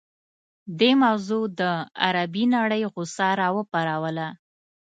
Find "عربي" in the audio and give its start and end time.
2.05-2.43